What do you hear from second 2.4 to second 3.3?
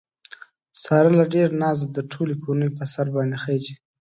کورنۍ په سر